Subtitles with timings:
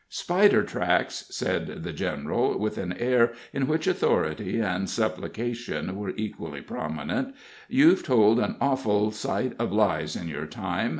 [0.09, 7.35] "Spidertracks," said the general, with an air in which authority and supplication were equally prominent,
[7.69, 10.89] "you've told an awful sight of lies in your time.